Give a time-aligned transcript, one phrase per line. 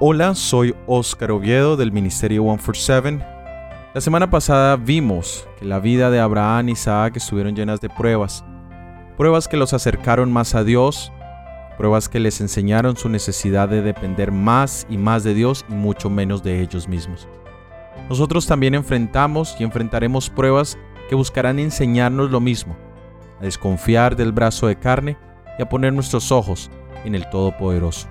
[0.00, 3.24] Hola, soy Oscar Oviedo del Ministerio 147.
[3.94, 8.44] La semana pasada vimos que la vida de Abraham y Isaac estuvieron llenas de pruebas.
[9.16, 11.12] Pruebas que los acercaron más a Dios,
[11.78, 16.10] pruebas que les enseñaron su necesidad de depender más y más de Dios y mucho
[16.10, 17.28] menos de ellos mismos.
[18.08, 20.76] Nosotros también enfrentamos y enfrentaremos pruebas
[21.08, 22.76] que buscarán enseñarnos lo mismo,
[23.38, 25.16] a desconfiar del brazo de carne
[25.56, 26.68] y a poner nuestros ojos
[27.04, 28.08] en el Todopoderoso.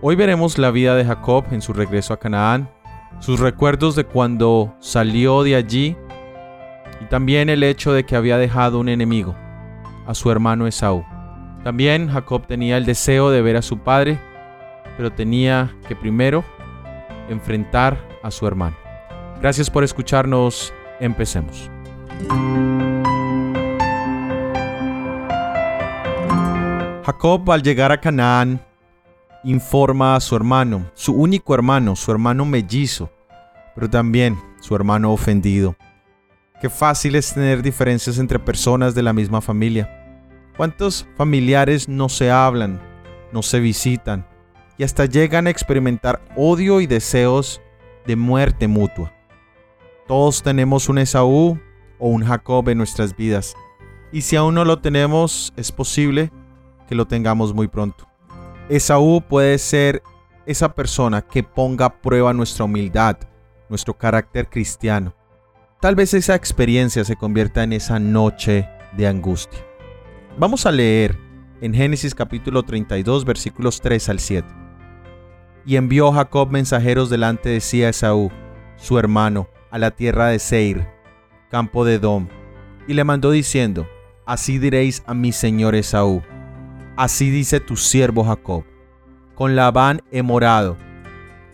[0.00, 2.70] Hoy veremos la vida de Jacob en su regreso a Canaán,
[3.18, 5.96] sus recuerdos de cuando salió de allí
[7.00, 9.34] y también el hecho de que había dejado un enemigo,
[10.06, 11.04] a su hermano Esaú.
[11.64, 14.20] También Jacob tenía el deseo de ver a su padre,
[14.96, 16.44] pero tenía que primero
[17.28, 18.76] enfrentar a su hermano.
[19.40, 21.68] Gracias por escucharnos, empecemos.
[27.04, 28.67] Jacob al llegar a Canaán
[29.50, 33.10] informa a su hermano, su único hermano, su hermano mellizo,
[33.74, 35.74] pero también su hermano ofendido.
[36.60, 39.88] Qué fácil es tener diferencias entre personas de la misma familia.
[40.54, 42.78] ¿Cuántos familiares no se hablan,
[43.32, 44.26] no se visitan
[44.76, 47.62] y hasta llegan a experimentar odio y deseos
[48.06, 49.14] de muerte mutua?
[50.06, 51.58] Todos tenemos un Esaú
[51.98, 53.54] o un Jacob en nuestras vidas.
[54.12, 56.30] Y si aún no lo tenemos, es posible
[56.86, 58.08] que lo tengamos muy pronto.
[58.68, 60.02] Esaú puede ser
[60.44, 63.16] esa persona que ponga a prueba nuestra humildad,
[63.70, 65.14] nuestro carácter cristiano.
[65.80, 69.60] Tal vez esa experiencia se convierta en esa noche de angustia.
[70.36, 71.18] Vamos a leer
[71.62, 74.46] en Génesis capítulo 32 versículos 3 al 7.
[75.64, 78.30] Y envió Jacob mensajeros delante de sí a Esaú,
[78.76, 80.86] su hermano, a la tierra de Seir,
[81.50, 82.28] campo de Dom,
[82.86, 83.88] y le mandó diciendo,
[84.26, 86.22] Así diréis a mi señor Esaú,
[86.98, 88.64] Así dice tu siervo Jacob,
[89.36, 90.76] con Labán he morado,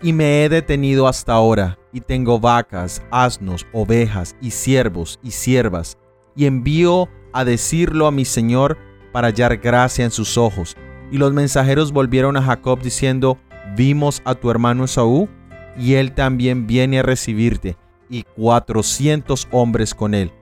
[0.03, 5.99] y me he detenido hasta ahora, y tengo vacas, asnos, ovejas, y siervos y siervas,
[6.34, 8.78] y envío a decirlo a mi señor
[9.12, 10.78] para hallar gracia en sus ojos.
[11.12, 13.38] Y los mensajeros volvieron a Jacob diciendo,
[13.77, 15.28] vimos a tu hermano Esaú,
[15.77, 17.77] y él también viene a recibirte,
[18.09, 20.33] y cuatrocientos hombres con él.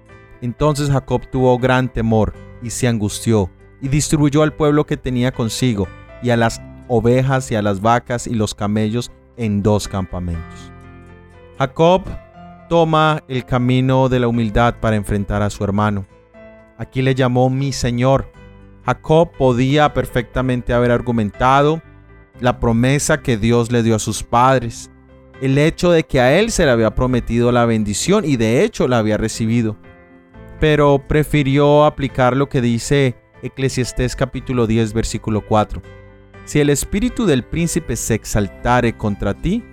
[0.43, 3.51] Entonces Jacob tuvo gran temor, y se angustió,
[3.83, 5.89] y distribuyó al pueblo que tenía consigo,
[6.23, 10.73] y a las ovejas y a las vacas y los camellos en dos campamentos.
[11.59, 12.03] Jacob
[12.69, 16.07] toma el camino de la humildad para enfrentar a su hermano.
[16.79, 18.33] Aquí le llamó mi Señor.
[18.85, 21.83] Jacob podía perfectamente haber argumentado
[22.41, 24.91] la promesa que Dios le dio a sus padres,
[25.41, 28.89] el hecho de que a él se le había prometido la bendición y de hecho
[28.89, 29.77] la había recibido,
[30.59, 35.83] pero prefirió aplicar lo que dice Eclesiastés capítulo 10 versículo 4.
[36.45, 39.65] Si el espíritu del príncipe se exaltare contra ti,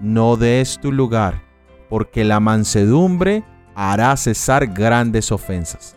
[0.00, 1.42] no des tu lugar,
[1.88, 3.42] porque la mansedumbre
[3.74, 5.96] hará cesar grandes ofensas.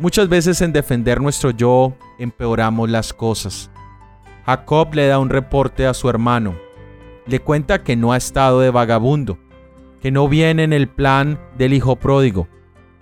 [0.00, 3.70] Muchas veces en defender nuestro yo empeoramos las cosas.
[4.44, 6.56] Jacob le da un reporte a su hermano.
[7.26, 9.38] Le cuenta que no ha estado de vagabundo,
[10.00, 12.48] que no viene en el plan del hijo pródigo,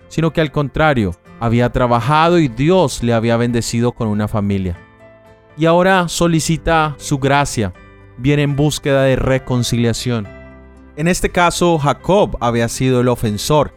[0.07, 4.77] sino que al contrario, había trabajado y Dios le había bendecido con una familia.
[5.57, 7.73] Y ahora solicita su gracia,
[8.17, 10.25] viene en búsqueda de reconciliación.
[10.95, 13.75] En este caso, Jacob había sido el ofensor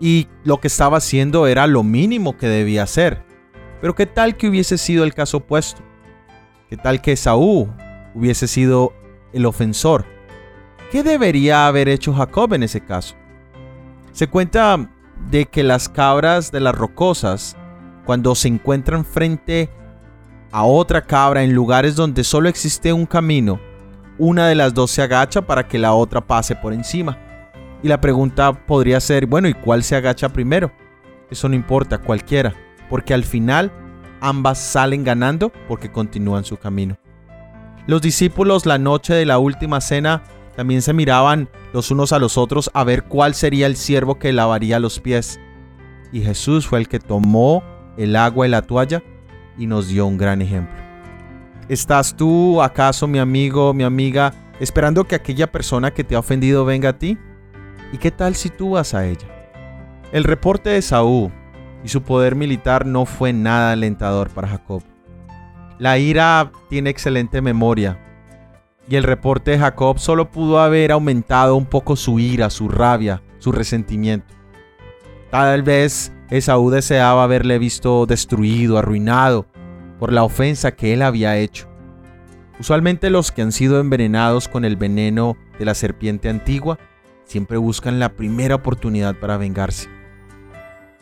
[0.00, 3.22] y lo que estaba haciendo era lo mínimo que debía hacer.
[3.82, 5.82] Pero ¿qué tal que hubiese sido el caso opuesto?
[6.70, 7.70] ¿Qué tal que Saúl
[8.14, 8.94] hubiese sido
[9.34, 10.06] el ofensor?
[10.90, 13.14] ¿Qué debería haber hecho Jacob en ese caso?
[14.12, 14.88] Se cuenta
[15.30, 17.56] de que las cabras de las rocosas,
[18.04, 19.70] cuando se encuentran frente
[20.50, 23.58] a otra cabra en lugares donde solo existe un camino,
[24.18, 27.18] una de las dos se agacha para que la otra pase por encima.
[27.82, 30.70] Y la pregunta podría ser, bueno, ¿y cuál se agacha primero?
[31.30, 32.54] Eso no importa, cualquiera,
[32.90, 33.72] porque al final
[34.20, 36.96] ambas salen ganando porque continúan su camino.
[37.86, 40.22] Los discípulos la noche de la última cena
[40.56, 44.32] también se miraban los unos a los otros a ver cuál sería el siervo que
[44.32, 45.40] lavaría los pies.
[46.12, 47.62] Y Jesús fue el que tomó
[47.96, 49.02] el agua y la toalla
[49.56, 50.76] y nos dio un gran ejemplo.
[51.68, 56.64] ¿Estás tú, acaso, mi amigo, mi amiga, esperando que aquella persona que te ha ofendido
[56.64, 57.16] venga a ti?
[57.92, 59.28] ¿Y qué tal si tú vas a ella?
[60.12, 61.32] El reporte de Saúl
[61.82, 64.82] y su poder militar no fue nada alentador para Jacob.
[65.78, 67.98] La ira tiene excelente memoria
[68.88, 73.22] y el reporte de Jacob solo pudo haber aumentado un poco su ira, su rabia,
[73.38, 74.34] su resentimiento.
[75.30, 79.46] Tal vez Esaú deseaba haberle visto destruido, arruinado
[79.98, 81.68] por la ofensa que él había hecho.
[82.58, 86.78] Usualmente los que han sido envenenados con el veneno de la serpiente antigua
[87.24, 89.88] siempre buscan la primera oportunidad para vengarse.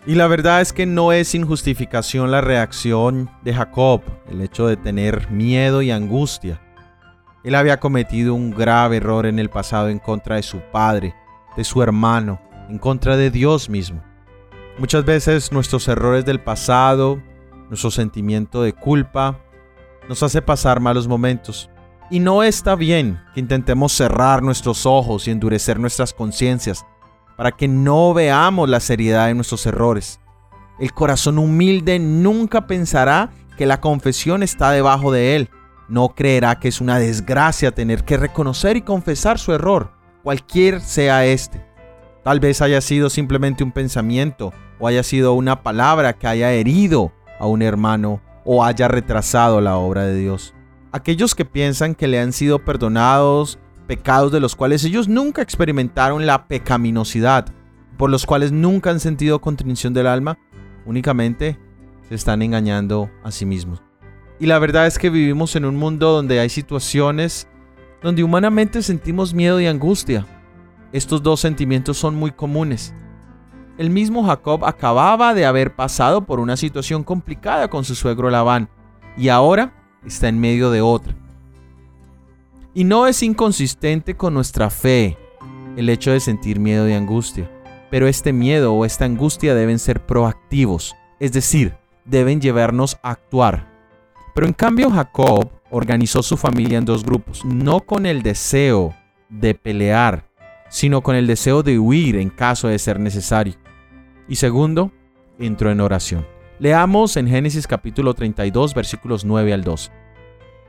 [0.06, 4.66] Y la verdad es que no es sin justificación la reacción de Jacob, el hecho
[4.66, 6.60] de tener miedo y angustia.
[7.42, 11.14] Él había cometido un grave error en el pasado en contra de su padre,
[11.56, 14.02] de su hermano, en contra de Dios mismo.
[14.78, 17.20] Muchas veces nuestros errores del pasado,
[17.68, 19.40] nuestro sentimiento de culpa,
[20.08, 21.70] nos hace pasar malos momentos.
[22.10, 26.84] Y no está bien que intentemos cerrar nuestros ojos y endurecer nuestras conciencias
[27.36, 30.20] para que no veamos la seriedad de nuestros errores.
[30.78, 35.50] El corazón humilde nunca pensará que la confesión está debajo de él.
[35.90, 39.90] No creerá que es una desgracia tener que reconocer y confesar su error,
[40.22, 41.66] cualquier sea este.
[42.22, 47.12] Tal vez haya sido simplemente un pensamiento o haya sido una palabra que haya herido
[47.40, 50.54] a un hermano o haya retrasado la obra de Dios.
[50.92, 53.58] Aquellos que piensan que le han sido perdonados
[53.88, 57.52] pecados de los cuales ellos nunca experimentaron la pecaminosidad,
[57.96, 60.38] por los cuales nunca han sentido contrición del alma,
[60.86, 61.58] únicamente
[62.08, 63.82] se están engañando a sí mismos.
[64.40, 67.46] Y la verdad es que vivimos en un mundo donde hay situaciones
[68.02, 70.26] donde humanamente sentimos miedo y angustia.
[70.92, 72.94] Estos dos sentimientos son muy comunes.
[73.76, 78.70] El mismo Jacob acababa de haber pasado por una situación complicada con su suegro Labán
[79.14, 79.74] y ahora
[80.06, 81.14] está en medio de otra.
[82.72, 85.18] Y no es inconsistente con nuestra fe
[85.76, 87.50] el hecho de sentir miedo y angustia,
[87.90, 91.74] pero este miedo o esta angustia deben ser proactivos, es decir,
[92.06, 93.69] deben llevarnos a actuar.
[94.34, 98.94] Pero en cambio Jacob organizó su familia en dos grupos, no con el deseo
[99.28, 100.28] de pelear,
[100.68, 103.54] sino con el deseo de huir en caso de ser necesario.
[104.28, 104.92] Y segundo,
[105.38, 106.26] entró en oración.
[106.58, 109.90] Leamos en Génesis capítulo 32 versículos 9 al 12.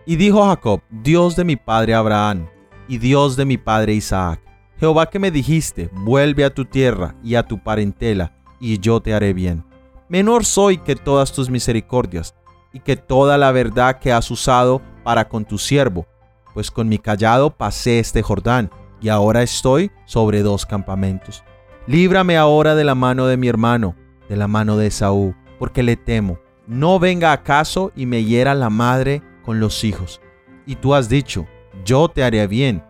[0.06, 2.48] Y dijo Jacob, Dios de mi padre Abraham,
[2.88, 4.42] y Dios de mi padre Isaac,
[4.80, 9.13] Jehová que me dijiste, vuelve a tu tierra y a tu parentela, y yo te
[9.13, 9.63] haré bien.
[10.10, 12.36] Menor soy que todas tus misericordias,
[12.74, 16.06] y que toda la verdad que has usado para con tu siervo,
[16.54, 18.70] pues con mi callado pasé este Jordán,
[19.02, 21.44] y ahora estoy sobre dos campamentos.
[21.88, 23.96] Líbrame ahora de la mano de mi hermano,
[24.30, 26.40] de la mano de Saúl, porque le temo.
[26.68, 30.22] No venga acaso y me hiera la madre con los hijos.
[30.66, 31.48] Y tú has dicho,
[31.84, 32.84] yo te haré bien,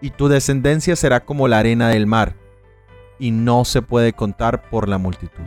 [0.00, 2.34] y tu descendencia será como la arena del mar,
[3.18, 5.44] y no se puede contar por la multitud.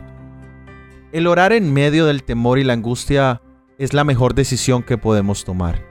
[1.10, 3.42] El orar en medio del temor y la angustia
[3.82, 5.84] es la mejor decisión que podemos tomar.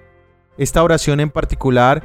[0.57, 2.01] Esta oración en particular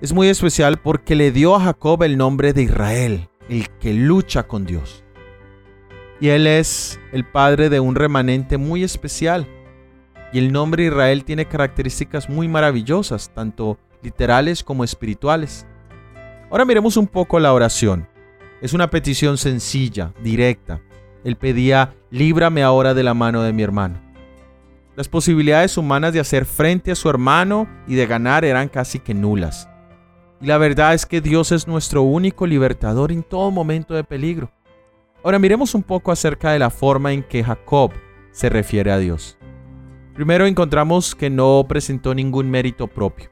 [0.00, 4.48] es muy especial porque le dio a Jacob el nombre de Israel, el que lucha
[4.48, 5.04] con Dios.
[6.20, 9.46] Y él es el padre de un remanente muy especial.
[10.32, 15.64] Y el nombre Israel tiene características muy maravillosas, tanto literales como espirituales.
[16.50, 18.08] Ahora miremos un poco la oración.
[18.60, 20.80] Es una petición sencilla, directa.
[21.22, 24.09] Él pedía, líbrame ahora de la mano de mi hermano.
[24.96, 29.14] Las posibilidades humanas de hacer frente a su hermano y de ganar eran casi que
[29.14, 29.68] nulas.
[30.40, 34.50] Y la verdad es que Dios es nuestro único libertador en todo momento de peligro.
[35.22, 37.92] Ahora miremos un poco acerca de la forma en que Jacob
[38.32, 39.38] se refiere a Dios.
[40.14, 43.30] Primero encontramos que no presentó ningún mérito propio.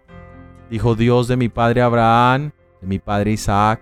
[0.71, 3.81] Dijo Dios de mi padre Abraham, de mi padre Isaac.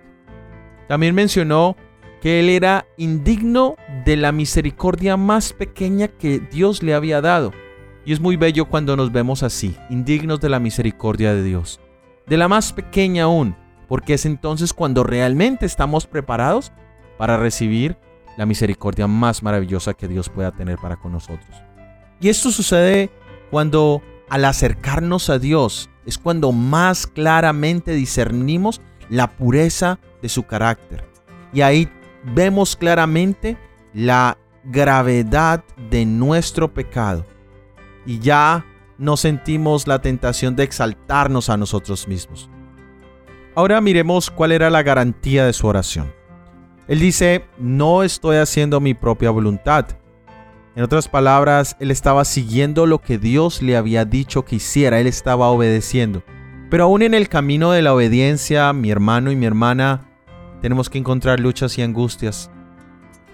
[0.87, 1.75] También mencionó
[2.21, 7.51] que él era indigno de la misericordia más pequeña que Dios le había dado.
[8.07, 11.79] Y es muy bello cuando nos vemos así, indignos de la misericordia de Dios
[12.27, 13.55] de la más pequeña aún,
[13.87, 16.71] porque es entonces cuando realmente estamos preparados
[17.17, 17.97] para recibir
[18.37, 21.55] la misericordia más maravillosa que Dios pueda tener para con nosotros.
[22.19, 23.09] Y esto sucede
[23.49, 31.09] cuando al acercarnos a Dios es cuando más claramente discernimos la pureza de su carácter.
[31.53, 31.89] Y ahí
[32.35, 33.57] vemos claramente
[33.93, 37.25] la gravedad de nuestro pecado.
[38.07, 38.65] Y ya
[38.97, 42.49] no sentimos la tentación de exaltarnos a nosotros mismos.
[43.53, 46.11] Ahora miremos cuál era la garantía de su oración.
[46.87, 49.85] Él dice, no estoy haciendo mi propia voluntad.
[50.75, 55.07] En otras palabras, él estaba siguiendo lo que Dios le había dicho que hiciera, él
[55.07, 56.23] estaba obedeciendo.
[56.69, 60.09] Pero aún en el camino de la obediencia, mi hermano y mi hermana,
[60.61, 62.51] tenemos que encontrar luchas y angustias.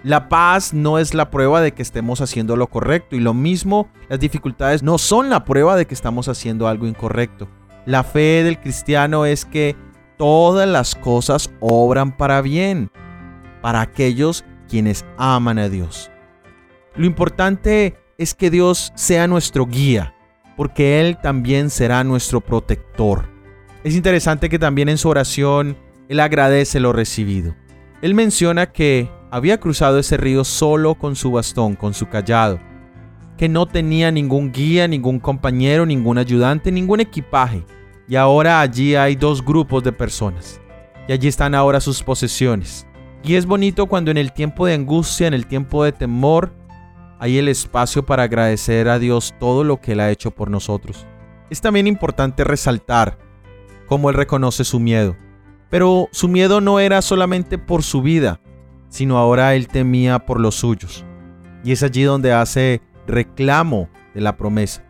[0.04, 3.88] La paz no es la prueba de que estemos haciendo lo correcto y lo mismo
[4.10, 7.48] las dificultades no son la prueba de que estamos haciendo algo incorrecto.
[7.86, 9.76] La fe del cristiano es que
[10.18, 12.90] todas las cosas obran para bien,
[13.62, 16.10] para aquellos quienes aman a Dios.
[16.96, 20.14] Lo importante es que Dios sea nuestro guía
[20.54, 23.24] porque Él también será nuestro protector.
[23.84, 25.78] Es interesante que también en su oración
[26.10, 27.56] Él agradece lo recibido.
[28.02, 32.60] Él menciona que había cruzado ese río solo con su bastón, con su callado,
[33.36, 37.64] que no tenía ningún guía, ningún compañero, ningún ayudante, ningún equipaje.
[38.06, 40.60] Y ahora allí hay dos grupos de personas.
[41.08, 42.86] Y allí están ahora sus posesiones.
[43.24, 46.54] Y es bonito cuando en el tiempo de angustia, en el tiempo de temor,
[47.18, 51.08] hay el espacio para agradecer a Dios todo lo que Él ha hecho por nosotros.
[51.50, 53.18] Es también importante resaltar
[53.88, 55.16] cómo Él reconoce su miedo.
[55.70, 58.38] Pero su miedo no era solamente por su vida,
[58.94, 61.04] sino ahora Él temía por los suyos.
[61.64, 64.84] Y es allí donde hace reclamo de la promesa.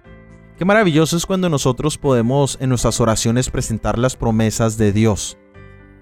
[0.58, 5.38] Qué maravilloso es cuando nosotros podemos en nuestras oraciones presentar las promesas de Dios.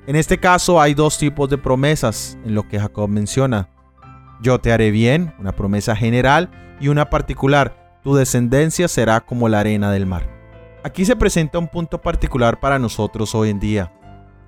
[0.08, 3.68] En este caso hay dos tipos de promesas en lo que Jacob menciona.
[4.42, 9.60] Yo te haré bien, una promesa general, y una particular, tu descendencia será como la
[9.60, 10.28] arena del mar.
[10.82, 13.92] Aquí se presenta un punto particular para nosotros hoy en día.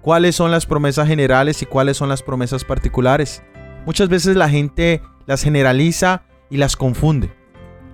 [0.04, 3.42] ¿Cuáles son las promesas generales y cuáles son las promesas particulares?
[3.86, 7.34] Muchas veces la gente las generaliza y las confunde.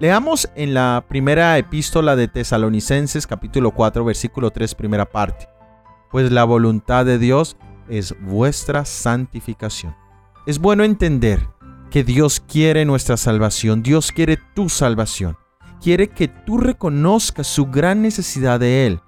[0.01, 5.49] Leamos en la primera epístola de Tesalonicenses capítulo 4 versículo 3 primera parte.
[6.11, 7.57] Pues la voluntad de Dios
[7.89, 9.95] es vuestra santificación.
[10.49, 11.47] Es bueno entender
[11.93, 15.37] que Dios quiere nuestra salvación, Dios quiere tu salvación.
[15.81, 19.01] Quiere que tú reconozcas su gran necesidad de Él,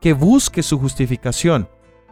[0.00, 1.68] que busques su justificación,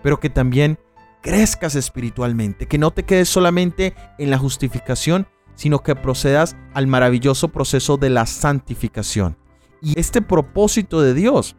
[0.06, 0.78] pero que también
[1.20, 7.48] crezcas espiritualmente, que no te quedes solamente en la justificación, sino que procedas al maravilloso
[7.48, 9.36] proceso de la santificación.
[9.82, 11.56] Y este propósito de Dios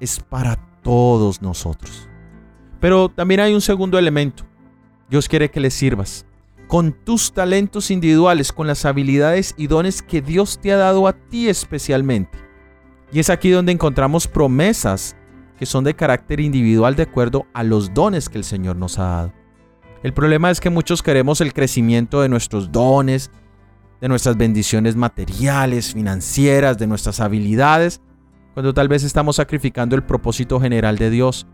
[0.00, 2.08] es para todos nosotros.
[2.80, 4.46] Pero también hay un segundo elemento.
[5.10, 6.24] Dios quiere que le sirvas
[6.68, 11.12] con tus talentos individuales, con las habilidades y dones que Dios te ha dado a
[11.12, 12.38] ti especialmente.
[13.12, 15.14] Y es aquí donde encontramos promesas
[15.62, 19.04] que son de carácter individual de acuerdo a los dones que el Señor nos ha
[19.04, 19.32] dado.
[20.02, 23.30] El problema es que muchos queremos el crecimiento de nuestros dones,
[24.00, 28.00] de nuestras bendiciones materiales, financieras, de nuestras habilidades,
[28.54, 31.46] cuando tal vez estamos sacrificando el propósito general de Dios.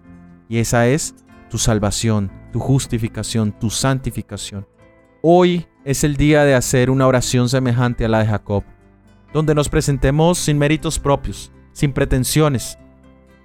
[0.49, 1.15] Y esa es
[1.51, 4.67] tu salvación, tu justificación, tu santificación.
[5.21, 8.65] Hoy es el día de hacer una oración semejante a la de Jacob,
[9.35, 12.79] donde nos presentemos sin méritos propios, sin pretensiones,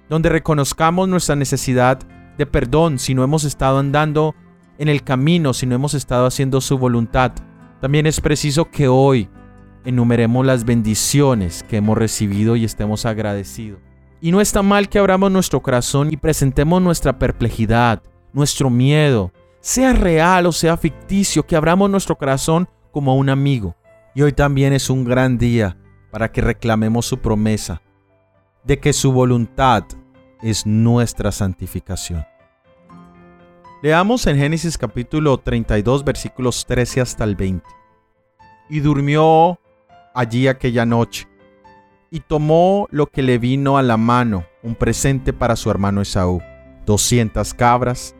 [0.08, 1.98] donde reconozcamos nuestra necesidad
[2.36, 4.34] de perdón si no hemos estado andando
[4.78, 7.32] en el camino, si no hemos estado haciendo su voluntad.
[7.80, 9.28] También es preciso que hoy
[9.84, 13.80] enumeremos las bendiciones que hemos recibido y estemos agradecidos.
[14.20, 19.92] Y no está mal que abramos nuestro corazón y presentemos nuestra perplejidad, nuestro miedo, sea
[19.92, 23.76] real o sea ficticio, que abramos nuestro corazón como un amigo.
[24.14, 25.76] Y hoy también es un gran día
[26.10, 27.82] para que reclamemos su promesa
[28.64, 29.84] de que su voluntad
[30.42, 32.26] es nuestra santificación.
[33.82, 37.64] Leamos en Génesis capítulo 32 versículos 13 hasta el 20.
[38.70, 39.60] Y durmió
[40.14, 41.28] allí aquella noche,
[42.10, 46.40] y tomó lo que le vino a la mano, un presente para su hermano Esaú,
[46.86, 48.14] doscientas cabras,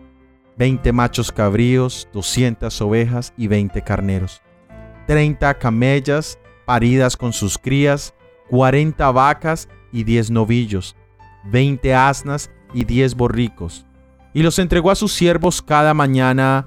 [0.58, 4.42] 20 machos cabríos, 200 ovejas y 20 carneros,
[5.06, 8.14] 30 camellas paridas con sus crías,
[8.50, 10.96] 40 vacas y 10 novillos,
[11.44, 13.86] 20 asnas y 10 borricos.
[14.34, 16.66] Y los entregó a sus siervos cada mañana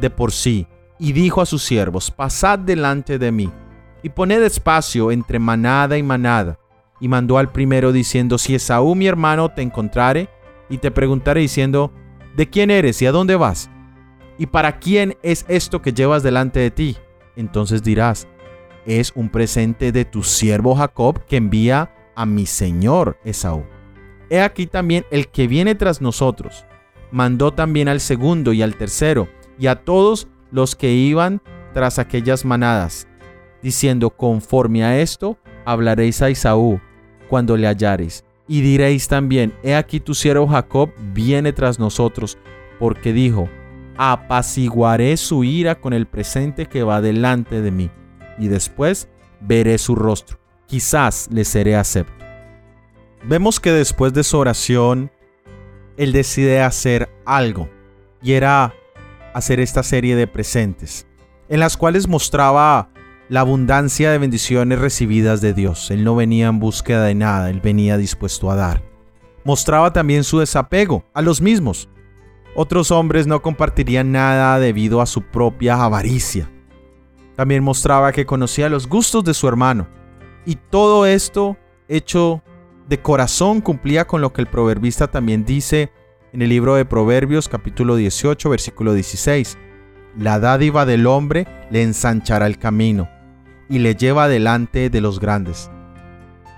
[0.00, 0.66] de por sí,
[0.98, 3.50] y dijo a sus siervos, pasad delante de mí,
[4.02, 6.58] y poned espacio entre manada y manada.
[7.00, 10.28] Y mandó al primero diciendo, si Esaú mi hermano te encontrare,
[10.68, 11.92] y te preguntaré diciendo,
[12.36, 13.68] ¿De quién eres y a dónde vas?
[14.38, 16.96] ¿Y para quién es esto que llevas delante de ti?
[17.34, 18.28] Entonces dirás,
[18.86, 23.64] es un presente de tu siervo Jacob que envía a mi señor Esaú.
[24.28, 26.66] He aquí también el que viene tras nosotros.
[27.10, 31.40] Mandó también al segundo y al tercero y a todos los que iban
[31.72, 33.08] tras aquellas manadas,
[33.62, 36.78] diciendo, conforme a esto, hablaréis a Esaú
[37.28, 42.36] cuando le hallareis y diréis también, he aquí tu siervo Jacob viene tras nosotros,
[42.80, 43.48] porque dijo,
[43.96, 47.90] apaciguaré su ira con el presente que va delante de mí,
[48.40, 49.08] y después
[49.40, 50.39] veré su rostro,
[50.70, 52.24] quizás le seré acepto.
[53.24, 55.10] Vemos que después de su oración,
[55.96, 57.68] él decide hacer algo,
[58.22, 58.72] y era
[59.34, 61.08] hacer esta serie de presentes,
[61.48, 62.88] en las cuales mostraba
[63.28, 65.90] la abundancia de bendiciones recibidas de Dios.
[65.90, 68.82] Él no venía en búsqueda de nada, él venía dispuesto a dar.
[69.44, 71.88] Mostraba también su desapego a los mismos.
[72.54, 76.48] Otros hombres no compartirían nada debido a su propia avaricia.
[77.34, 79.99] También mostraba que conocía los gustos de su hermano.
[80.46, 81.56] Y todo esto
[81.88, 82.42] hecho
[82.88, 85.92] de corazón cumplía con lo que el proverbista también dice
[86.32, 89.58] en el libro de Proverbios capítulo 18 versículo 16.
[90.18, 93.08] La dádiva del hombre le ensanchará el camino
[93.68, 95.70] y le lleva delante de los grandes.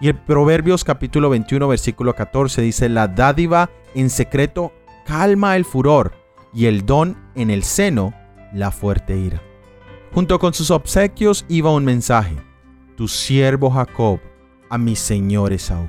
[0.00, 4.72] Y el Proverbios capítulo 21 versículo 14 dice, la dádiva en secreto
[5.04, 6.12] calma el furor
[6.54, 8.14] y el don en el seno
[8.52, 9.42] la fuerte ira.
[10.12, 12.36] Junto con sus obsequios iba un mensaje,
[13.02, 14.20] tu siervo Jacob
[14.70, 15.88] a mi señor Esaú.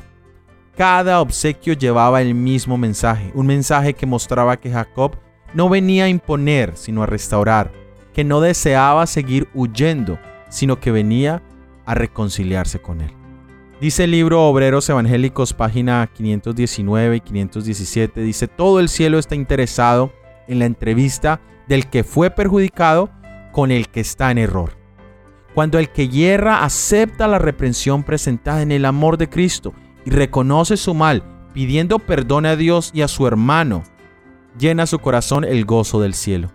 [0.75, 5.11] Cada obsequio llevaba el mismo mensaje, un mensaje que mostraba que Jacob
[5.53, 7.71] no venía a imponer, sino a restaurar,
[8.15, 10.17] que no deseaba seguir huyendo,
[10.49, 11.43] sino que venía
[11.85, 13.13] a reconciliarse con él.
[13.79, 20.11] Dice el libro Obreros Evangélicos, página 519 y 517, dice, todo el cielo está interesado
[20.47, 23.11] en la entrevista del que fue perjudicado
[23.51, 24.82] con el que está en error.
[25.53, 30.77] Cuando el que hierra acepta la reprensión presentada en el amor de Cristo y reconoce
[30.77, 33.83] su mal, pidiendo perdón a Dios y a su hermano,
[34.57, 36.51] llena su corazón el gozo del cielo.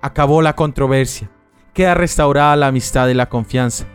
[0.00, 1.30] Acabó la controversia,
[1.72, 3.86] queda restaurada la amistad y la confianza.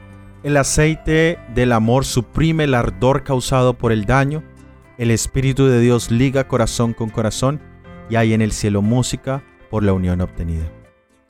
[0.42, 4.42] El aceite del amor suprime el ardor causado por el daño,
[4.98, 7.62] el Espíritu de Dios liga corazón con corazón
[8.10, 10.66] y hay en el cielo música por la unión obtenida.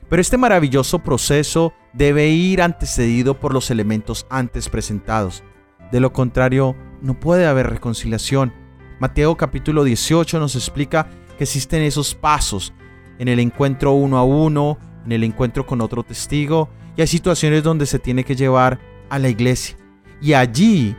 [0.09, 5.43] Pero este maravilloso proceso debe ir antecedido por los elementos antes presentados.
[5.91, 8.53] De lo contrario, no puede haber reconciliación.
[8.99, 12.73] Mateo capítulo 18 nos explica que existen esos pasos
[13.17, 17.63] en el encuentro uno a uno, en el encuentro con otro testigo, y hay situaciones
[17.63, 18.79] donde se tiene que llevar
[19.09, 19.77] a la iglesia.
[20.21, 20.95] Y allí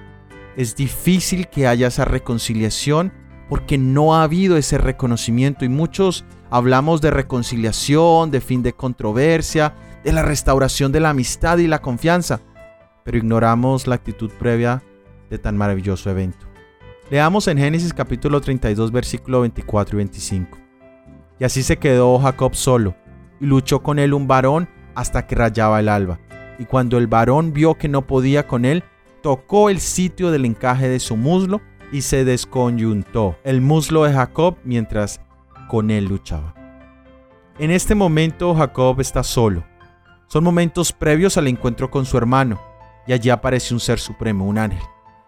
[0.56, 3.12] es difícil que haya esa reconciliación
[3.48, 9.74] porque no ha habido ese reconocimiento y muchos hablamos de reconciliación, de fin de controversia,
[10.04, 12.40] de la restauración de la amistad y la confianza,
[13.04, 14.82] pero ignoramos la actitud previa
[15.28, 16.46] de tan maravilloso evento.
[17.10, 20.58] Leamos en Génesis capítulo 32 versículo 24 y 25.
[21.38, 22.94] Y así se quedó Jacob solo,
[23.40, 26.20] y luchó con él un varón hasta que rayaba el alba.
[26.58, 28.84] Y cuando el varón vio que no podía con él,
[29.22, 31.60] tocó el sitio del encaje de su muslo
[31.92, 35.20] y se desconyuntó el muslo de Jacob mientras
[35.68, 36.54] con él luchaba.
[37.58, 39.64] En este momento Jacob está solo.
[40.32, 42.60] Son momentos previos al encuentro con su hermano,
[43.04, 44.78] y allí aparece un ser supremo, un ángel.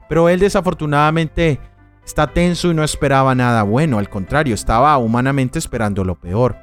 [0.09, 1.59] Pero él desafortunadamente
[2.05, 6.57] está tenso y no esperaba nada bueno, al contrario, estaba humanamente esperando lo peor.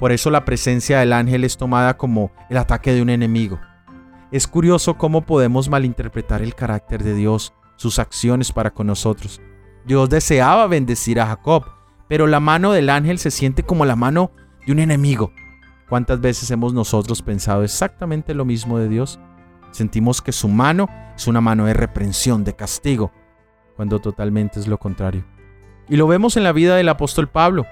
[0.00, 3.60] Por eso la presencia del ángel es tomada como el ataque de un enemigo.
[4.32, 9.40] Es curioso cómo podemos malinterpretar el carácter de Dios, sus acciones para con nosotros.
[9.84, 11.66] Dios deseaba bendecir a Jacob,
[12.08, 14.32] pero la mano del ángel se siente como la mano
[14.66, 15.30] de un enemigo.
[15.92, 19.20] ¿Cuántas veces hemos nosotros pensado exactamente lo mismo de Dios?
[19.72, 23.12] Sentimos que su mano es una mano de reprensión, de castigo,
[23.76, 25.22] cuando totalmente es lo contrario.
[25.90, 27.66] Y lo vemos en la vida del apóstol Pablo,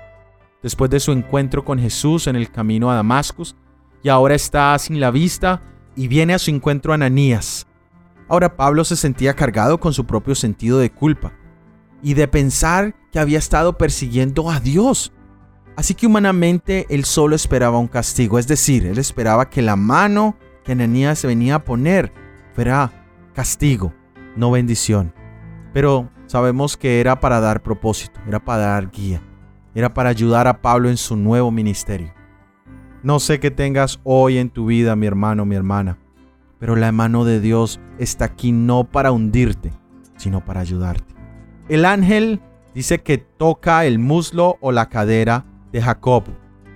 [0.63, 3.57] después de su encuentro con Jesús en el camino a Damascus,
[4.03, 5.63] y ahora está sin la vista
[5.97, 7.67] y viene a su encuentro Ananías.
[8.29, 11.33] Ahora Pablo se sentía cargado con su propio sentido de culpa
[12.03, 15.11] y de pensar que había estado persiguiendo a Dios.
[15.77, 20.37] Así que humanamente él solo esperaba un castigo, es decir, él esperaba que la mano
[20.65, 22.13] que Ananías venía a poner
[22.55, 22.93] fuera
[23.35, 23.95] castigo,
[24.37, 25.15] no bendición.
[25.73, 29.23] Pero sabemos que era para dar propósito, era para dar guía,
[29.75, 32.13] era para ayudar a Pablo en su nuevo ministerio.
[33.03, 35.99] No sé qué tengas hoy en tu vida, mi hermano, mi hermana,
[36.59, 39.73] pero la mano de Dios está aquí no para hundirte,
[40.19, 41.15] sino para ayudarte.
[41.71, 42.43] El ángel
[42.75, 46.25] dice que toca el muslo o la cadera de Jacob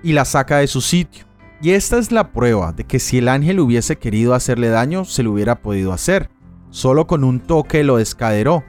[0.02, 1.24] y la saca de su sitio.
[1.60, 5.22] Y esta es la prueba de que si el ángel hubiese querido hacerle daño, se
[5.22, 6.28] lo hubiera podido hacer.
[6.70, 8.64] Solo con un toque lo descaderó.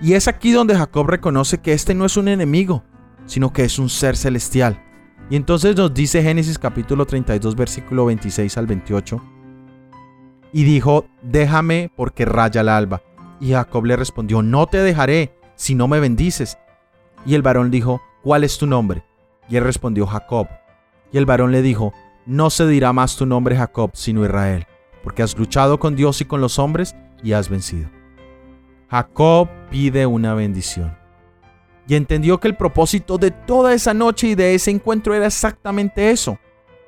[0.00, 2.82] Y es aquí donde Jacob reconoce que este no es un enemigo,
[3.26, 4.82] sino que es un ser celestial.
[5.30, 9.22] Y entonces nos dice Génesis capítulo 32 versículo 26 al 28.
[10.52, 13.02] Y dijo, déjame porque raya el alba.
[13.40, 16.58] Y Jacob le respondió, no te dejaré si no me bendices.
[17.24, 19.04] Y el varón dijo, ¿cuál es tu nombre?
[19.52, 20.48] Y él respondió, Jacob.
[21.12, 21.92] Y el varón le dijo,
[22.24, 24.66] no se dirá más tu nombre Jacob, sino Israel,
[25.04, 27.90] porque has luchado con Dios y con los hombres y has vencido.
[28.88, 30.96] Jacob pide una bendición.
[31.86, 36.10] Y entendió que el propósito de toda esa noche y de ese encuentro era exactamente
[36.10, 36.38] eso,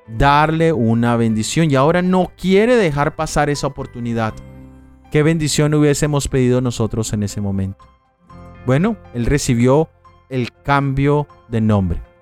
[0.08, 1.70] darle una bendición.
[1.70, 4.32] Y ahora no quiere dejar pasar esa oportunidad.
[5.10, 7.84] ¿Qué bendición hubiésemos pedido nosotros en ese momento?
[8.64, 9.90] Bueno, él recibió
[10.30, 12.13] el cambio de nombre.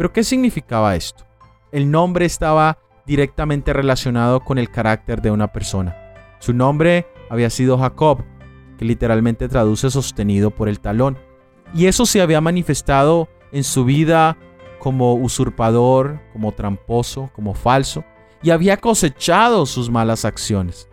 [0.00, 1.26] ¿Pero qué significaba esto?
[1.72, 5.94] el nombre estaba directamente relacionado con el carácter de una persona.
[6.38, 8.24] Su nombre había sido Jacob,
[8.78, 11.18] que literalmente traduce sostenido por el talón.
[11.74, 14.38] Y eso se había manifestado en su vida
[14.78, 18.02] como usurpador, como tramposo, como falso,
[18.42, 20.88] y había cosechado sus malas acciones.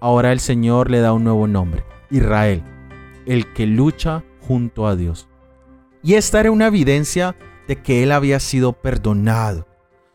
[0.00, 2.64] Ahora el Señor le da un nuevo nombre, Israel,
[3.26, 5.28] el que lucha junto a Dios.
[6.02, 7.36] Y esta era una evidencia
[7.70, 9.64] de que él había sido perdonado.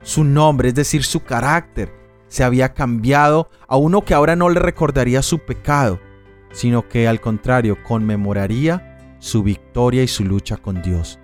[0.01, 1.89] Su nombre, es decir, su carácter,
[2.27, 6.01] se había cambiado a uno que ahora no le recordaría su pecado,
[6.51, 11.17] sino que al contrario conmemoraría su victoria y su lucha con Dios.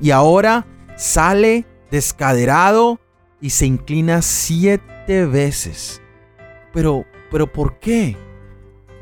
[0.00, 2.98] Y ahora sale descaderado
[3.38, 6.00] y se inclina siete veces.
[6.72, 8.16] Pero, pero ¿por qué?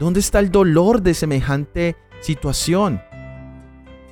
[0.01, 3.01] ¿Dónde está el dolor de semejante situación?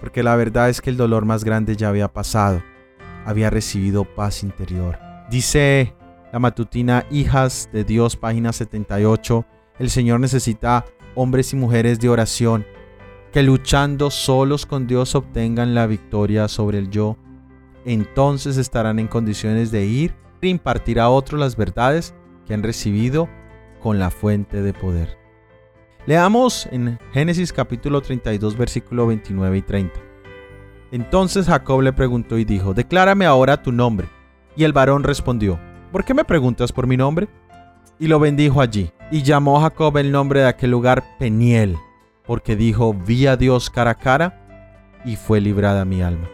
[0.05, 2.62] Porque la verdad es que el dolor más grande ya había pasado.
[3.25, 4.99] Había recibido paz interior.
[5.31, 5.95] Dice
[6.31, 9.47] la matutina Hijas de Dios, página 78,
[9.79, 12.67] el Señor necesita hombres y mujeres de oración
[13.33, 17.17] que luchando solos con Dios obtengan la victoria sobre el yo.
[17.87, 22.14] Entonces estarán en condiciones de ir e impartir a otros las verdades
[22.47, 23.27] que han recibido
[23.81, 25.24] con la fuente de poder.
[26.07, 30.01] Leamos en Génesis capítulo 32 versículo 29 y 30.
[30.93, 34.07] Entonces Jacob le preguntó y dijo, Declárame ahora tu nombre.
[34.55, 35.59] Y el varón respondió,
[35.93, 37.29] ¿Por qué me preguntas por mi nombre?
[37.99, 38.93] Y lo bendijo allí.
[39.11, 41.79] Y llamó Jacob el nombre de aquel lugar Peniel,
[42.27, 46.29] porque dijo, vi a Dios cara a cara y fue librada mi alma.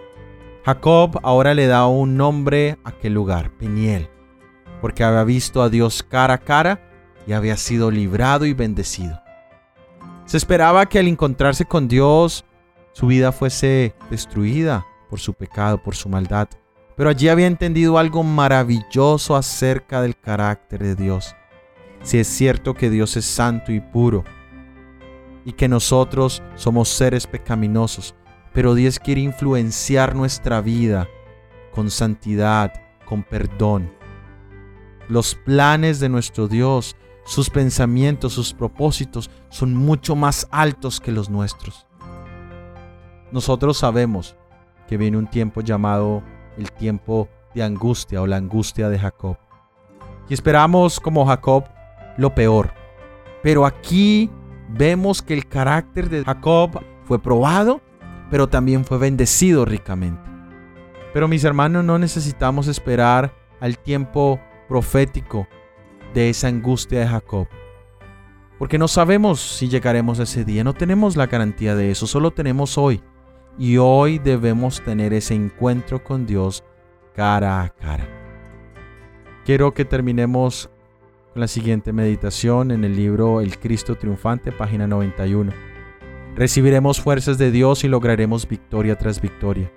[0.65, 4.09] Jacob ahora le da un nombre a aquel lugar, Peniel,
[4.81, 6.81] porque había visto a Dios cara a cara
[7.25, 9.21] y había sido librado y bendecido.
[10.31, 12.45] Se esperaba que al encontrarse con Dios
[12.93, 16.47] su vida fuese destruida por su pecado, por su maldad,
[16.97, 21.35] pero allí había entendido algo maravilloso acerca del carácter de Dios.
[22.05, 24.23] Si es cierto que Dios es santo y puro,
[25.45, 28.15] y que nosotros somos seres pecaminosos,
[28.53, 31.09] pero Dios quiere influenciar nuestra vida
[31.73, 32.73] con santidad,
[33.05, 33.93] con perdón.
[35.09, 36.95] Los planes de nuestro Dios,
[37.31, 41.87] sus pensamientos, sus propósitos son mucho más altos que los nuestros.
[43.31, 44.35] Nosotros sabemos
[44.89, 46.25] que viene un tiempo llamado
[46.59, 49.37] el tiempo de angustia o la angustia de Jacob.
[50.29, 51.67] Y esperamos como Jacob
[52.17, 52.75] lo peor.
[53.45, 54.29] Pero aquí
[54.69, 57.81] vemos que el carácter de Jacob fue probado,
[58.29, 60.29] pero también fue bendecido ricamente.
[61.15, 65.47] Pero mis hermanos, no necesitamos esperar al tiempo profético
[66.15, 67.49] de esa angustia de Jacob.
[68.59, 72.31] Porque no sabemos si llegaremos a ese día, no tenemos la garantía de eso, solo
[72.31, 73.03] tenemos hoy.
[73.59, 76.65] Y hoy debemos tener ese encuentro con Dios
[77.15, 78.07] cara a cara.
[79.45, 80.71] Quiero que terminemos
[81.33, 85.53] con la siguiente meditación en el libro El Cristo Triunfante, página 91.
[86.35, 89.73] Recibiremos fuerzas de Dios y lograremos victoria tras victoria.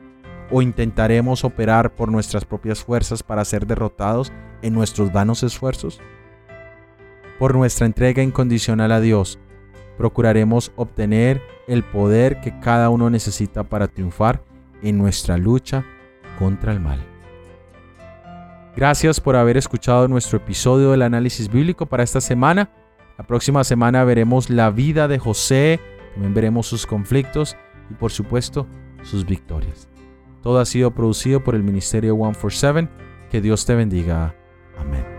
[0.51, 5.99] O intentaremos operar por nuestras propias fuerzas para ser derrotados en nuestros vanos esfuerzos.
[7.43, 9.37] Por nuestra entrega incondicional a Dios,
[9.97, 14.41] procuraremos obtener el poder que cada uno necesita para triunfar
[14.81, 15.83] en nuestra lucha
[16.39, 17.03] contra el mal.
[18.77, 22.71] Gracias por haber escuchado nuestro episodio del análisis bíblico para esta semana.
[23.17, 25.81] La próxima semana veremos la vida de José,
[26.13, 27.57] también veremos sus conflictos
[27.91, 28.67] y por supuesto
[29.01, 29.89] sus victorias.
[30.41, 32.87] Todo ha sido producido por el Ministerio 147.
[33.29, 34.33] Que Dios te bendiga.
[34.77, 35.12] Amén.